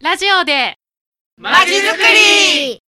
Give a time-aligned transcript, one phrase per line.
[0.00, 0.76] ラジオで。
[1.36, 2.80] まちづくり。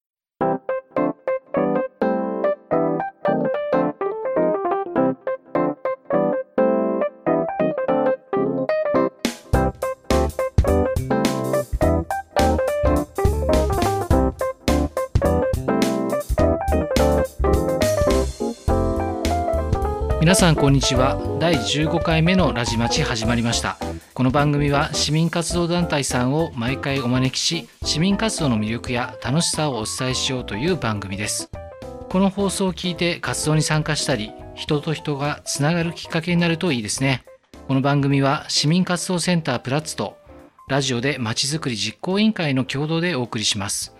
[20.21, 21.19] 皆さんこんにちは。
[21.41, 31.49] 第15回目のラジマチ始まりましたこの番組は市民活動団体さんを毎回お招きし市民活動の魅力や楽しさをお伝えしようという番組です。
[32.09, 37.25] この放送を聞いて活動に参加したり人と人がつながるきっかけになるといいですね。
[37.69, 40.17] この番組は市民活動センタープラッツと
[40.69, 43.95] ラジオでまちづくり実行委員会の共同でお送りします。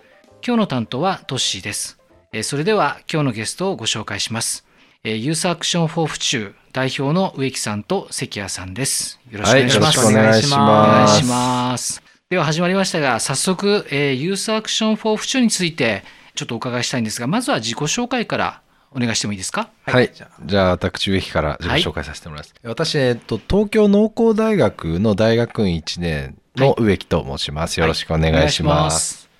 [0.45, 1.99] 今日の担当はトッシーです。
[2.43, 4.65] それでは今日のゲストをご紹介します。
[5.03, 9.19] えーユースアクションフォー府中代表の植木さんと関谷さんです。
[9.31, 9.99] よろしくお願いします。
[9.99, 10.53] はいよろしくお願いします。
[10.53, 12.03] お願いします。
[12.29, 16.03] では始まりましたが、早速、えーユースアクションフォー府中について
[16.35, 19.69] ちょっとお伺いしたいんですが、まずは自己紹介からお願いしてもいいですか？
[19.87, 20.11] はい、
[20.45, 29.30] じゃあ私植木から自己紹介させてもらいます、私、えっと、東京農工大学の大学院1年の植木と申します、よろしくお願いします、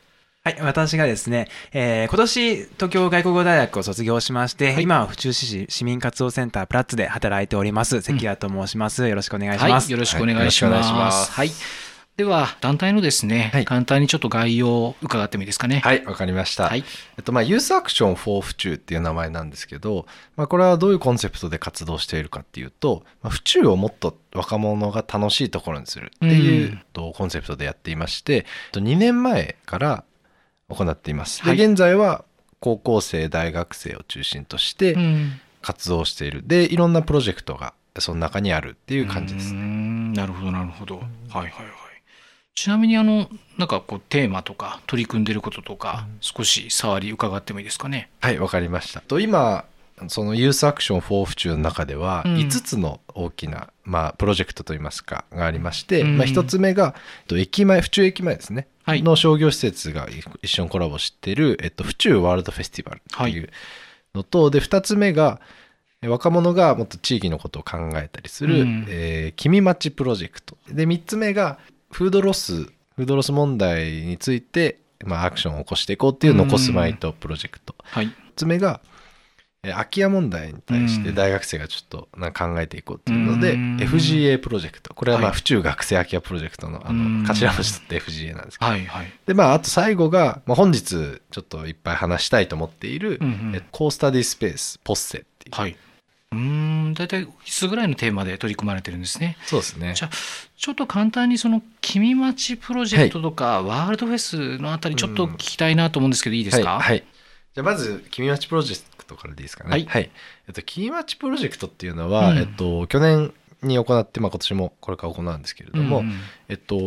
[0.43, 11.31] はい、私がですね、えー今年東京外国語大学を卒業しまして、はい今は府中市市市民活動センタープラッツで働いております関谷と申します、よろしくお願いします、はい、よろしくお願いします。
[11.31, 11.51] はい。
[12.17, 15.81] では団体のですね、はい簡単にちょっと概要を伺ってもいいですかね。
[15.83, 16.63] はい、わかりました。
[16.69, 16.83] はい
[17.17, 26.83] えっと、まあ、ユースアクション for 府中っていう名前なんですけど、まあ、これはどういうコンセプトで活動しているかっていうと、まあ、府中をもっと若者が楽しいところにするっていう、
[27.13, 30.03] コンセプトでやっていまして、えっと2年前から
[30.75, 31.43] 行っています。
[31.43, 32.25] で、はい現在は
[32.59, 36.43] 高校生、大学生を中心としてうん活動している。
[36.45, 39.61] で、いろんなプロジェクトがその中にあるっていう感じですうーね。
[39.61, 40.97] んなるほどなるほど。
[40.97, 41.51] はいはいはい。
[42.53, 48.09] ちなみにあのなんかこうテーマとか取り組んでることとか、少し触り伺ってもいいですかね？
[48.21, 49.01] はい、わかりました。
[49.01, 49.65] と今、
[50.07, 60.07] そのユースアクション4府中の中では、うん5つの大きな、まあ、プロジェクトといいますか、がありまして、うんまあ、1つ目が、えっと駅前、府中駅前ですね、はいの商業施設が
[60.41, 63.49] 一緒にコラボしている、えっと、府中ワールドフェスティバルっていう
[64.13, 65.39] のと、で、2つ目が、
[66.01, 70.57] え若者がもっと地域のことを考えたりする、うんえー君町プロジェクト。
[70.67, 71.59] で、3つ目が、
[71.91, 77.75] フードロス、フードロス問題について、まあ、アクションを起こしていこうっていう、残すまいとプロジェクト。
[77.83, 78.07] はい。
[78.07, 78.90] 3つ目が、えー
[79.63, 84.91] 空き家問題に対してうん大学生がちょっとなんか考えていこうっていうので、うん FGA プロジェクト。
[84.95, 88.71] これはまあ、はい府中学生空き家プロジェクトのあうんの頭文字取って FGA なんですけど。
[88.71, 89.11] はいはい。
[89.27, 95.55] で、まあ、あと最後が、まあ、本日ちょっといっぱい話したいと思っている、うんうんえコースタディスペース、ポッセっていう。
[95.55, 95.77] はい。
[96.31, 99.37] うーん大体いつぐらいのテーマで取り組まれてるんですね。
[99.45, 100.03] そうですねじ。
[100.03, 100.09] ゃあ
[100.57, 106.79] ちょっと簡単にその君町プロジェクトとか、ワールドフェスのあたりちょっと聞きたいなと思うんですけど、いいですか？
[106.79, 106.81] はい。
[106.81, 107.03] はい
[107.53, 109.69] じゃあまず、君町プロジェクトからでいいですかね。
[109.69, 110.09] はい。
[110.47, 112.37] えっと、君町プロジェクトっていうのは、うん。
[112.37, 116.13] えっと、去年に行って、まあ今年もこれから行うんですけれども、うんうん。
[116.47, 116.77] えっと、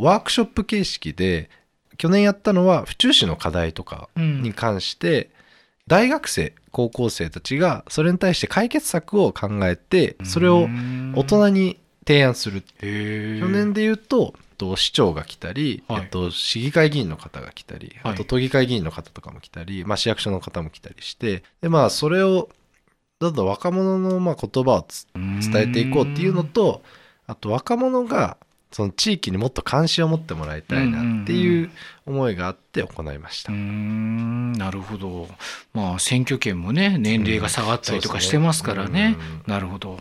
[0.00, 1.50] ワークショップ形式で、
[1.98, 5.30] 去年やったのは、府中市の課題とかうんに関して、
[5.86, 10.68] 大学生、高校生たちが、それに対して解決策を考えて、それを
[11.14, 12.62] 大人に提案する。
[12.80, 12.86] 去
[13.48, 22.48] 年で言うと、と市長が来たり、はいえっと、市議会議員の方が来たり、はいあと都議会議員の方とかも来たり、まあ、市役所の方も来たりして、で、まあ、それを、
[23.20, 26.82] どんどん若者のまあ言葉をつ伝えていこうっていうのと、
[27.26, 28.36] あと若者が
[28.70, 31.70] その地域にもっと関心を持ってもらいたいなっていう
[32.06, 33.58] 思いがあって行いましたうー。
[33.58, 35.28] んなるほど。
[35.72, 39.16] まあ選挙権もね年齢が下がったりとかしてますからね。
[39.46, 40.00] うんなるほど。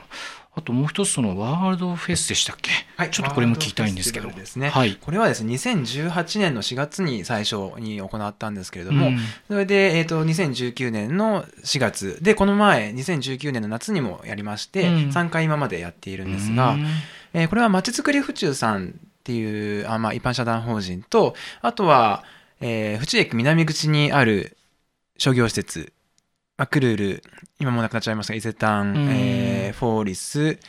[0.58, 2.72] あともう一つそのワールドフェスでしたっけ？
[2.96, 4.30] はいちょっとこれも聞きたいんですけど。
[4.32, 4.96] ですねはい。
[5.00, 16.86] これはですね2018年の4月に最初に行ったんですけれども、うんそれで、えー、と2019年の4月でこの前2019年の夏にもやりまして、うん3回今までやっているんですが、うん
[17.34, 18.92] えーこれはまちづくり府中さんっ
[19.24, 22.24] ていうあ、まあ、一般社団法人とあとは、
[22.62, 24.58] えー府中駅南口にある
[25.20, 25.94] 商業施設
[26.58, 27.24] マクルール。
[27.60, 28.34] 今もうなくなっちゃいました。
[28.34, 29.10] が伊勢丹、うん。
[29.10, 30.60] えーフォーリス、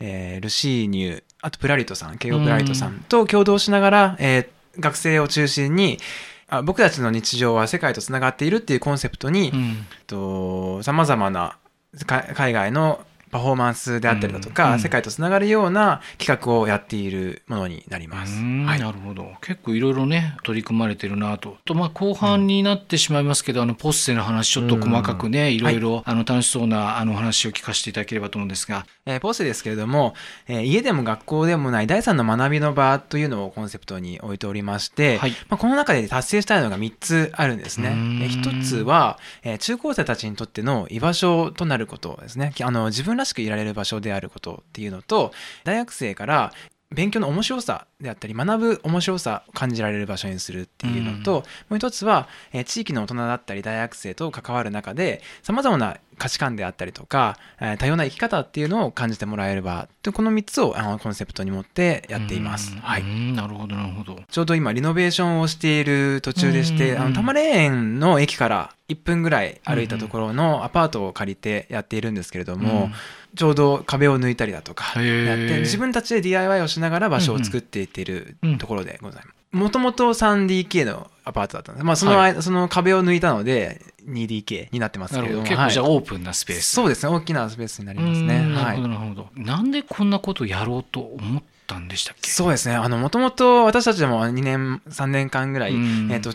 [0.00, 2.18] えールシーニュあとプラリトさん。
[2.18, 3.04] 慶応プラリトさん。
[3.08, 5.98] と共同しながら、えー学生を中心に
[6.48, 9.52] あ僕たちの日常は世界とつながっているっていうコンセプトに
[10.82, 11.56] さまざまな
[12.06, 13.04] か海外の
[13.34, 18.38] パフォーマンスであったりだとか、うん世界とつながるような企画をやっているものになります。
[18.38, 18.64] うん。
[18.64, 18.78] はい。
[18.78, 19.32] なるほど。
[19.40, 21.56] 結構いろいろね取り組まれてるなと。
[21.64, 28.86] と、まあ、後半になってしまいますけど、あのポッセの話ちょっと細かくね、いろいろ、あの楽しそうなあのお話を聞かせていただければと思うんですが。
[29.06, 30.14] えーポステですけれども、
[30.46, 35.32] えー家でも学校でもない第三の学びの場というのをコンセプトに置いておりまして、はい。
[35.48, 37.88] まあ、この中で達成したいのが3つあるんですね。
[37.88, 42.54] えー1つは、えー中高生たちにとっての居場所となることですね。
[42.62, 45.32] あの自分らしくいられる場所であることっていうのと、
[45.64, 46.52] 大学生から
[46.90, 62.72] 勉強の面白さであったり学ぶ面白さを感じられる場所にするっていうのと、もう一つは、えー地域の大人だったり大学生と関わる中でさまざまな価値観であったりとか、えー多様な生き方っていうのを感じてもらえればでこの3つをあのコンセプトに持ってやっています。
[62.72, 63.02] うんはい。
[63.02, 64.20] うんなるほどなるほど。
[64.28, 72.92] ちょうど今リノベーションをしている途中でして、うんあの多摩レーンの駅から1分ぐらい歩いたところのアパートを借りてやっているんですけれども、うん。
[73.36, 79.34] ちょうど壁を抜いたりだとかやって自分たちで DIY をしながら場所を作っていっているところでございます。
[79.56, 81.80] もともと 3DK のアパートだったんで。
[81.80, 81.84] す。
[81.84, 85.46] まあその,、はその壁を抜いたので 2DK になってますなけれども。
[85.46, 86.72] 結構じゃオープンなスペース。
[86.72, 87.12] そうですね。
[87.12, 88.36] 大きなスペースになりますね。
[88.36, 88.54] うん。
[88.54, 88.76] なはい。
[88.76, 92.30] るほどなるほど、なんでこんなことをやろうと思ったんでしたっけ？
[92.30, 92.74] そうですね。
[92.74, 96.12] あの、もともと私たちも2年、3年間ぐらい、うん。
[96.12, 96.32] えっ、と、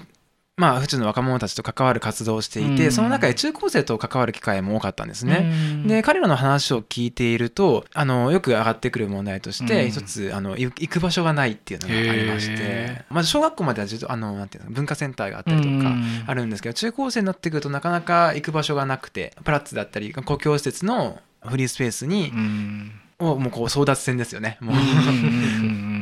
[0.59, 2.91] まあ、府中の若者たちと関わる活動をしていて、うん。
[2.91, 5.49] その中で中高生と関わる機会も多かったんですね。
[5.83, 5.87] うん。
[5.87, 9.89] で、彼らの話を聞いていると、あの、よく上がってくる問題として、うん。
[9.89, 16.23] 一つ、あの、い行く場所がないっていうのがありましへて、まず小学校まではずっと、あの、なんていうの、文化センターがあったりとか、うん。
[16.27, 22.91] あるんですけど、中高生になってくるとなかなか行く場所がなくて、プラッツだったり、公共施設のフリースペースにう、ん。
[23.19, 24.57] をもうこう争奪戦ですよね。
[24.61, 24.81] もう、うん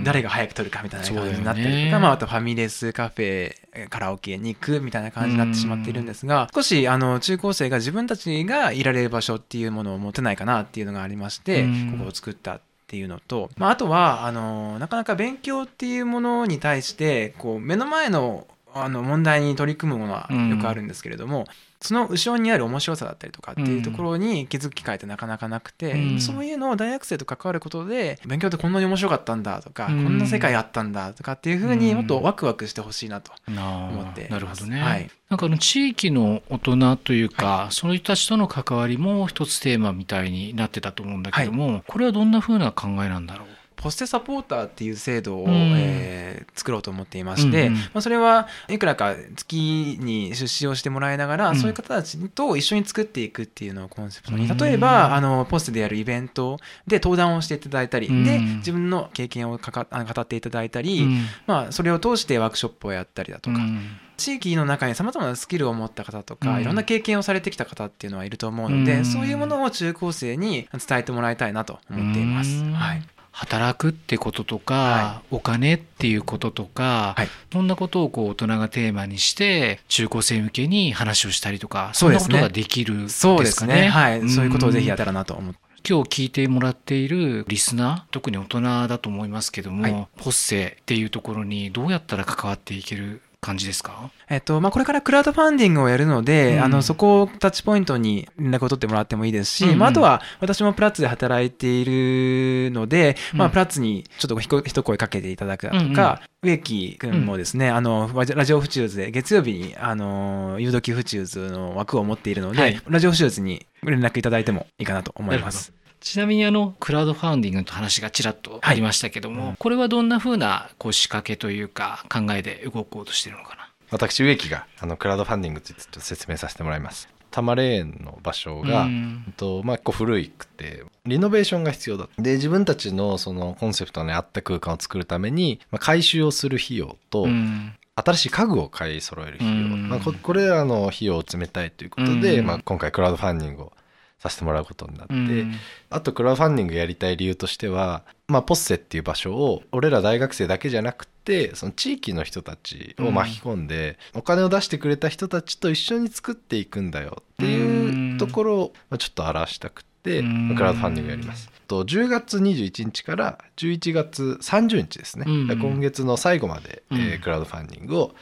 [0.07, 3.53] 誰が早く取るかみたいな感じになったりとか、まあ、あとファミレスカフェ
[3.89, 11.91] カラオケに行くみたいな感じになってしまっているんですが少しあの中高生が自分たちがいられる場所っていうものを持てないかなっていうのがありましてうん。
[11.97, 18.47] ここを作ったっていうのと、まあ、あとはあのなかなか勉強っていうものに対してこう目の前の
[18.83, 21.45] あの問題に取り組むものはよくあるんですけれども、
[21.79, 26.19] その後ろにある面白さだったりとかっていうところに気づく機会ってなかなかなくて、うん。
[26.19, 30.03] そういうのを大学生と関わることで勉強ってこんなに面白かったんだとか、うん。
[30.03, 35.09] こんな世界あったんだとかっていうふうにもっとワクワクしてほしいなと思思ってなるほどね、はい。
[35.29, 43.46] なんかあの地域の大人というか、そういう人たちとの関わりも一つテーマみたいになってたと思うんだけども、これはどんな風な考えなんだろう？
[43.77, 45.51] ポステサポーターっていう制度を、うん。
[45.77, 47.79] えー作ろうと思っていまして、うんうん。
[47.79, 51.55] まあ、それはいくらか月に出資をしてもらいながら、うん。
[51.55, 54.47] そういう方たちと一緒に作っていくっていうのをコンセプトに。
[54.47, 54.57] うん。
[54.57, 56.57] 例えばあのポステでやるイベント
[56.87, 58.23] で登壇をしていただいたり、うん。
[58.23, 61.25] で自分の経験をかか語っていただいたり、うん。
[61.45, 63.97] まあ、それを通してワークショップをやったりだとか、うん。
[64.17, 66.61] 地域の中にさまざまなスキルを持った方とか、うん。
[66.61, 69.05] いろんな経験をされてきた方っていうのはいると思うので、うん。
[69.05, 72.49] そういうものを中高生に伝えてもらいたいなと思っています。
[72.49, 72.73] うん。
[72.73, 73.03] はい、
[73.37, 83.37] 働くってこととか、はお金っていうこととか、はいそんなことをこう大人がテーマにして中高生向けに話をしたりとかそうですねんなことができるんですかね。
[83.37, 83.87] そうですね。
[83.87, 85.59] はい、そういうことをぜひやんったらなと思って。
[85.87, 94.09] 今日聞いてもらっているリスナー特に大人だと思いますけども、はいポッセっていうところにどうやったら関わっていける感じですか？
[94.29, 96.63] えっと、まあ、これからクラウドファンディングをやるので、うん。
[96.63, 99.79] あの、そこをタッチポイントに連絡を取ってもらってもいいですし、うんうん。
[99.79, 112.81] まあ、あとは私もプラッツで働いているので、まあ、うんプラッツにちょっと一声かけていただくだとか、植木君もですね、あの、ラジオフチューズで月曜日に、あの、ゆうどきフチューズの枠を持っているので、はい。
[112.87, 115.73] ラジオフチューズに連絡いただいてもいいかなと思います。
[115.99, 119.55] ちなみにあのクラウドファンディングの話がちらっとありましたけども、はいうん。
[119.57, 123.69] これはどんな風なこう仕掛けというか考えで動こうとしてるのかな？
[123.89, 127.07] 私植木があのクラウドファンディングについてちょっと説明させてもらいます。
[127.29, 129.33] 多摩レーンの場所が、うん。
[129.35, 137.73] とまあ、結構古くてリノベーションが必要だで自分たちのそのコンセプトに合った空間を作るために、まあ、改修をする費用と、うん。
[137.95, 139.89] 新しい家具を買い揃える費用、うん。
[139.89, 142.45] まあ、ここれらの費用を詰めたいということで、うん。
[142.45, 143.73] まあ、今回クラウドファンディングを
[144.19, 145.53] させてもらうことになって、うん。
[145.89, 160.55] あとクラウドファンディングやりたい理由としては、まあ、ポッセっていう場所を俺ら大学生だけじゃなくてその地域の人たちを巻き込んで、お金を出してくれた人たちと一緒に作っていくんだよっていうところをまあちょっと表したくて、うん。
[160.55, 161.49] クラウドファンディングやります。
[161.67, 165.59] と10月21日から11月30日ですね、うん。
[165.59, 167.21] 今月の最後まで、えーうん。
[167.21, 168.15] クラウドファンディングを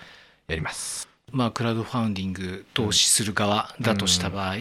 [0.47, 1.07] やります。
[1.31, 4.59] まあ、クラウドファンディング投資する側だとした場合、うん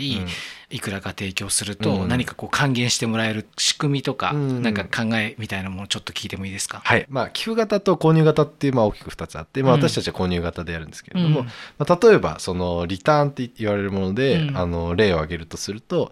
[0.70, 2.08] いくらか提供するとうん。
[2.08, 4.62] 何かこう還元してもらえる仕組みとか、うん。
[4.62, 7.06] なんか考えみたいなものをちょっと聞いてもいいですか、はい。
[7.08, 9.80] まあ、寄付型と購入型っていうまあ大きく2つあって、まあ、うん。
[9.80, 11.46] 私たちは購入型でやるんですけれども、うん。
[11.46, 14.40] まあ、例えばそのリターンって言われるもので、
[14.96, 16.10] 例を挙げるとすると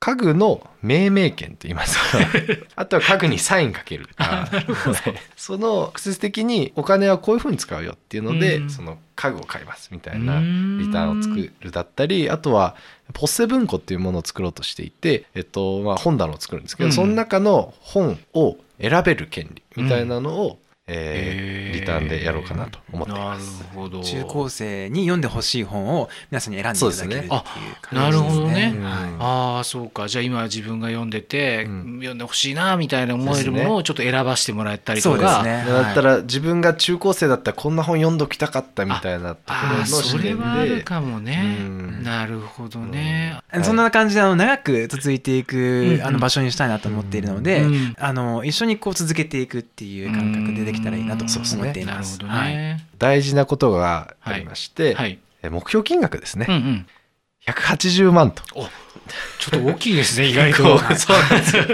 [0.00, 2.18] 家具の命名権と言いますか。
[2.76, 4.24] あとは家具にサインかけるとか。
[4.24, 4.66] はい
[5.36, 8.70] その直接的にお金はこういうふうに使うよっていうので、うん。
[8.70, 12.76] その家具を買いますみたいなリターンを作るだったりあとは
[13.12, 16.92] ポッセ文庫っていうものを作ろうとしていて、えっとまあ、本棚を作るんですけど、うん。
[16.92, 20.58] その中の本を選べる権利みたいなのを、
[20.88, 23.64] えーリターンでやろうかなと思っていなるます。
[23.74, 24.02] ほど。
[24.02, 28.74] 中高生に読んでほしい本を皆さんに選んでいただけるっていうそうあなるほどね。
[29.18, 30.08] ああそうか。
[30.08, 31.96] じゃあ今自分が読んでて、うん。
[31.98, 35.72] 読んでほしいなみたいな思えるものをちょっと選ばせてもらったりとそうかですね。
[35.72, 41.58] だったら自分が中高生だったらこんな本読んどきたかったみたいなところのああそれはあるでかもね。
[41.60, 42.02] うん。
[42.02, 43.64] なるほどね、はい。
[43.64, 47.94] そんな感じであの長く続いていく、うんあの場所にしたいなと思っているので、うん。
[47.98, 52.18] あの一緒にこう続けていくっていう感覚でできたらいいなと思っています。
[52.18, 52.84] ね。
[52.98, 56.86] 大事なことがありまして、はい、え目標金額ですね、うんうん。
[57.46, 58.42] 180万と。
[59.38, 60.78] ちょっと大きいですね 意外と。
[60.96, 61.64] そうなんですよ。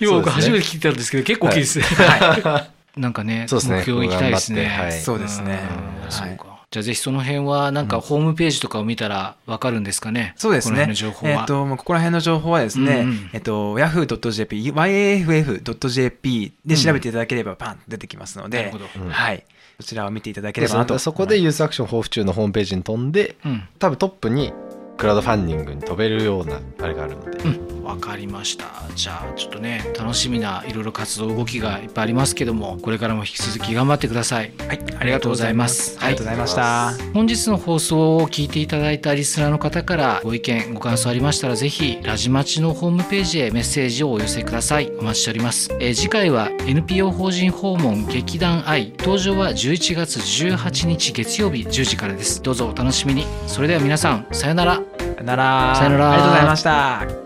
[0.00, 3.76] 今僕初めて聞いたんですけど結構大きいですね、はなんかねそうですね。
[3.76, 4.98] 目標行きたいですね、はい。
[4.98, 5.60] い、そうですね。
[6.04, 10.34] うんそうはいかじゃあぜひその辺はなんかホームページとかを見たらわかるんですかね？
[10.36, 10.74] そうですね。
[10.84, 11.12] この辺の情。
[11.12, 13.30] 報は、えっ、と、もうここら辺の情報はですね、うんうん。
[13.32, 19.08] えっ、と、yahoo.jp、yaff.jp で調べていただければパンと出てきますので、なるほど、うん。
[19.08, 19.44] はい。
[19.78, 20.98] そちらを見ていただければなと。
[20.98, 23.68] そこでユースアクション抱負中のホームページに飛んでうん。
[23.78, 24.52] 多分トップに
[24.96, 28.66] クラウドファンディングに飛べるようなあれがあるので、うん、わかりました。
[28.94, 34.52] じゃあちょっとね楽しみないろいろ活動動きがいっぱいありますけども、これからも引き続き頑張ってください。
[34.68, 35.98] はい、ありがとうございます。
[36.00, 36.92] ありがとうございました。
[37.12, 44.90] 本日の放送を聞いていただいたリスナーの方からご意見ご感想ありましたらぜひラジマチのホームページへメッセージをお寄せください。
[44.98, 52.42] お待ちしております、えー次回は NPO 法人訪問劇団愛登場は11月18日月曜日10時からです。
[52.42, 53.24] どうぞお楽しみに。
[53.46, 54.83] それでは皆さんさよなら
[55.24, 55.74] なら。
[55.76, 57.23] さよならありがとうございました。